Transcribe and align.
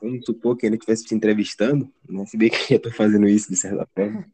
vamos 0.00 0.24
supor 0.24 0.56
que 0.56 0.66
ele 0.66 0.76
estivesse 0.76 1.04
te 1.04 1.14
entrevistando, 1.14 1.92
né? 2.08 2.24
Se 2.26 2.36
bem 2.36 2.50
que 2.50 2.74
eu 2.74 2.80
tô 2.80 2.90
fazendo 2.90 3.28
isso 3.28 3.50
de 3.50 3.56
certa 3.56 3.86
forma. 3.94 4.26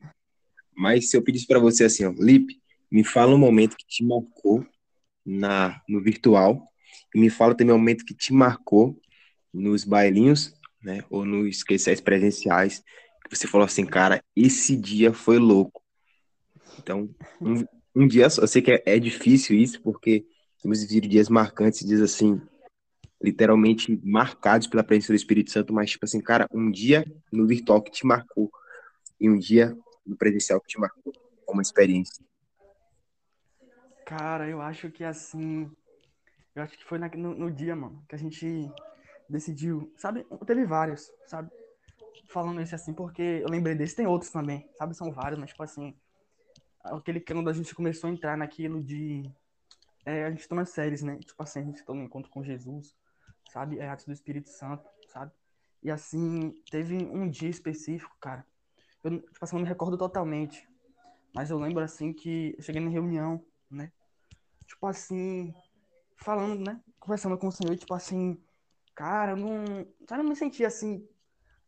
Mas 0.75 1.11
se 1.11 1.17
eu 1.17 1.23
pedisse 1.23 1.47
para 1.47 1.59
você 1.59 1.85
assim, 1.85 2.05
ó, 2.05 2.15
Lipe, 2.19 2.61
me 2.91 3.03
fala 3.03 3.35
um 3.35 3.39
momento 3.39 3.77
que 3.77 3.87
te 3.87 4.05
marcou 4.05 4.65
na 5.25 5.83
no 5.89 6.01
virtual 6.01 6.71
e 7.15 7.19
me 7.19 7.31
fala 7.31 7.55
também 7.55 7.75
um 7.75 7.79
momento 7.79 8.05
que 8.05 8.15
te 8.15 8.33
marcou 8.33 9.01
nos 9.53 9.85
bailinhos, 9.85 10.55
né? 10.83 11.03
Ou 11.11 11.25
nos 11.25 11.49
esqueciais 11.57 12.01
presenciais, 12.01 12.83
que 13.29 13.37
você 13.37 13.49
falou 13.49 13.65
assim, 13.65 13.85
cara, 13.85 14.23
esse 14.37 14.77
dia 14.77 15.13
foi 15.13 15.39
louco. 15.39 15.83
Então, 16.79 17.09
um, 17.41 17.65
um 17.95 18.07
dia 18.07 18.31
só, 18.31 18.43
eu 18.43 18.47
sei 18.47 18.63
que 18.63 18.71
é, 18.71 18.83
é 18.87 18.99
difícil 18.99 19.59
isso, 19.59 19.81
porque 19.83 20.25
temos 20.63 20.83
vivido 20.83 21.09
dias 21.09 21.29
marcantes, 21.29 21.85
dias 21.85 22.01
assim, 22.01 22.41
literalmente 23.23 23.99
marcados 24.05 24.67
pela 24.67 24.85
presença 24.85 25.13
do 25.13 25.17
Espírito 25.17 25.51
Santo, 25.51 25.73
mas 25.73 25.91
tipo 25.91 26.05
assim, 26.05 26.21
cara, 26.21 26.47
um 26.53 26.71
dia 26.71 27.05
no 27.33 27.47
virtual 27.47 27.83
que 27.83 27.91
te 27.91 28.07
marcou 28.07 28.51
e 29.21 29.29
um 29.29 29.39
dia 29.39 29.77
no 30.07 30.17
presencial 30.17 30.61
que 30.61 30.69
te 30.69 30.79
marcou, 30.79 31.13
uma 31.49 31.63
experiência. 31.63 32.25
Cara, 34.05 34.49
eu 34.49 34.61
acho 34.61 34.91
que 34.91 35.03
assim, 35.03 35.71
eu 36.55 36.63
acho 36.63 36.79
que 36.79 36.85
foi 36.85 36.99
na, 36.99 37.09
no, 37.09 37.35
no, 37.35 37.51
dia, 37.51 37.75
mano, 37.75 38.05
que 38.09 38.15
a 38.15 38.19
gente 38.19 38.71
decidiu, 39.29 39.93
sabe, 39.97 40.25
teve 40.47 40.65
vários, 40.65 41.11
sabe, 41.27 41.51
falando 42.29 42.61
isso 42.61 42.75
assim, 42.75 42.95
porque 42.95 43.43
eu 43.43 43.49
lembrei 43.49 43.75
desse, 43.75 43.97
tem 43.97 44.07
outros 44.07 44.31
também, 44.31 44.69
sabe, 44.79 44.95
são 44.95 45.11
vários, 45.11 45.41
mas 45.41 45.51
tipo 45.51 45.63
assim, 45.63 45.95
aquele 46.85 47.19
que 47.19 47.35
quando 47.35 47.51
a 47.51 47.53
gente 47.53 47.75
começou 47.75 48.09
a 48.09 48.13
entrar 48.13 48.37
naquilo 48.37 48.81
de, 48.81 49.29
é, 50.05 50.25
a 50.25 50.31
gente 50.31 50.49
toma 50.49 50.65
séries, 50.65 51.03
né, 51.03 51.19
tipo 51.19 51.43
assim, 51.43 51.61
a 51.61 51.65
gente 51.65 51.85
toma 51.85 52.01
um 52.01 52.05
encontro 52.05 52.31
com 52.31 52.45
Jesus, 52.45 52.95
sabe? 53.57 53.79
É 53.79 53.89
atos 53.89 54.05
do 54.05 54.13
Espírito 54.13 54.51
Santo, 54.51 54.87
sabe? 55.09 55.33
E 55.83 55.91
assim, 55.91 56.53
teve 56.71 56.95
um 56.95 57.27
dia 57.31 57.49
específico, 57.49 58.15
cara. 58.21 58.47
Eu, 59.03 59.19
tipo 59.19 59.39
assim, 59.41 59.57
não 59.57 59.63
me 59.63 59.69
recordo 59.69 59.97
totalmente. 59.97 60.69
Mas 61.35 61.49
eu 61.49 61.59
lembro 61.59 61.83
assim 61.83 62.13
que 62.13 62.55
eu 62.59 62.63
cheguei 62.63 62.83
na 62.83 62.91
reunião, 62.91 63.43
né? 63.71 63.91
Tipo 64.67 64.87
assim, 64.87 65.55
falando, 66.19 66.63
né? 66.67 66.79
Conversando 67.01 67.39
com 67.39 67.47
o 67.47 67.53
Senhor, 67.53 67.75
tipo 67.79 67.95
assim, 67.95 68.39
cara, 68.95 69.33
eu 69.33 69.37
não. 69.39 69.87
Eu 70.11 70.17
não 70.19 70.25
me 70.25 70.37
sentia 70.37 70.67
assim. 70.67 71.09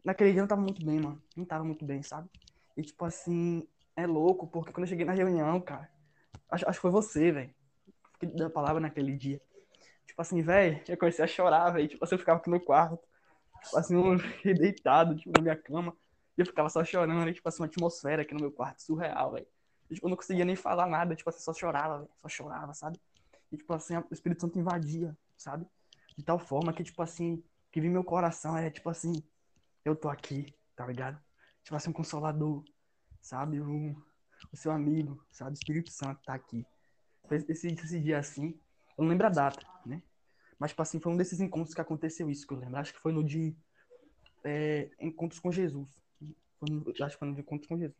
Naquele 0.04 0.32
dia 0.32 0.40
eu 0.40 0.42
não 0.42 0.48
tava 0.48 0.60
muito 0.60 0.82
bem, 0.84 1.00
mano. 1.00 1.22
Não 1.34 1.46
tava 1.46 1.64
muito 1.64 1.86
bem, 1.86 2.02
sabe? 2.02 2.28
E 2.76 2.82
tipo 2.82 3.02
assim, 3.06 3.66
é 3.96 4.06
louco, 4.06 4.46
porque 4.46 4.72
quando 4.72 4.84
eu 4.84 4.90
cheguei 4.90 5.06
na 5.06 5.12
reunião, 5.12 5.58
cara, 5.58 5.90
acho, 6.50 6.68
acho 6.68 6.78
que 6.78 6.82
foi 6.82 6.90
você, 6.90 7.32
velho. 7.32 7.54
Que 8.20 8.26
deu 8.26 8.48
a 8.48 8.50
palavra 8.50 8.78
naquele 8.78 9.16
dia. 9.16 9.40
Tipo 10.08 10.22
assim, 10.22 10.42
velho, 10.42 10.82
eu 10.88 10.96
comecei 10.96 11.24
a 11.24 11.28
chorar, 11.28 11.70
velho. 11.70 11.86
Tipo 11.86 12.04
assim, 12.04 12.14
eu 12.14 12.18
ficava 12.18 12.40
aqui 12.40 12.50
no 12.50 12.58
quarto. 12.58 12.98
Tipo 13.62 13.78
assim, 13.78 13.94
eu 13.94 14.16
deitado, 14.56 15.14
tipo, 15.14 15.30
na 15.36 15.42
minha 15.42 15.56
cama. 15.56 15.94
E 16.36 16.40
eu 16.40 16.46
ficava 16.46 16.68
só 16.70 16.84
chorando, 16.84 17.28
e, 17.28 17.34
tipo 17.34 17.48
assim, 17.48 17.62
uma 17.62 17.66
atmosfera 17.66 18.22
aqui 18.22 18.32
no 18.32 18.40
meu 18.40 18.50
quarto, 18.50 18.82
surreal, 18.82 19.32
velho. 19.32 19.46
Tipo, 19.92 20.06
eu 20.06 20.10
não 20.10 20.16
conseguia 20.16 20.44
nem 20.44 20.56
falar 20.56 20.86
nada, 20.86 21.14
tipo 21.14 21.28
assim, 21.28 21.40
só 21.40 21.52
chorava, 21.52 21.98
véio. 21.98 22.10
Só 22.16 22.28
chorava, 22.28 22.72
sabe? 22.74 22.98
E, 23.52 23.56
tipo 23.56 23.72
assim, 23.72 23.96
o 23.96 24.06
Espírito 24.10 24.40
Santo 24.40 24.58
invadia, 24.58 25.16
sabe? 25.36 25.66
De 26.16 26.24
tal 26.24 26.38
forma 26.38 26.72
que, 26.72 26.82
tipo 26.82 27.02
assim, 27.02 27.42
que 27.70 27.80
vi 27.80 27.88
meu 27.88 28.02
coração, 28.02 28.56
era 28.56 28.70
tipo 28.70 28.88
assim, 28.88 29.22
eu 29.84 29.94
tô 29.94 30.08
aqui, 30.08 30.54
tá 30.74 30.86
ligado? 30.86 31.20
Tipo 31.62 31.76
assim, 31.76 31.90
um 31.90 31.92
consolador, 31.92 32.64
sabe? 33.20 33.60
O, 33.60 33.96
o 34.52 34.56
seu 34.56 34.72
amigo, 34.72 35.22
sabe? 35.30 35.52
O 35.52 35.54
Espírito 35.54 35.90
Santo 35.90 36.22
tá 36.24 36.34
aqui. 36.34 36.64
Esse, 37.30 37.68
esse 37.72 38.00
dia 38.00 38.18
assim, 38.18 38.58
eu 38.98 39.04
não 39.04 39.10
lembro 39.10 39.26
a 39.28 39.30
data, 39.30 39.64
né? 39.86 40.02
Mas, 40.58 40.72
tipo 40.72 40.82
assim, 40.82 40.98
foi 40.98 41.12
um 41.12 41.16
desses 41.16 41.40
encontros 41.40 41.72
que 41.72 41.80
aconteceu 41.80 42.28
isso, 42.28 42.46
que 42.46 42.52
eu 42.52 42.58
lembro. 42.58 42.76
Acho 42.76 42.92
que 42.92 42.98
foi 42.98 43.12
no 43.12 43.22
de 43.22 43.56
é, 44.44 44.90
Encontros 45.00 45.40
com 45.40 45.52
Jesus. 45.52 45.88
No, 46.60 46.92
acho 47.00 47.14
que 47.14 47.18
foi 47.18 47.28
no 47.28 47.34
de 47.34 47.40
Encontros 47.40 47.68
com 47.68 47.78
Jesus. 47.78 47.96